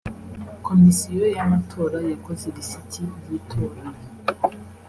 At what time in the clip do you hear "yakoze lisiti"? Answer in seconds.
2.11-3.03